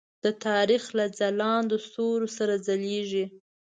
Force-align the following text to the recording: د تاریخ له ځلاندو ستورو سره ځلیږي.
د 0.23 0.25
تاریخ 0.45 0.83
له 0.97 1.05
ځلاندو 1.17 1.75
ستورو 1.87 2.27
سره 2.37 2.53
ځلیږي. 2.65 3.25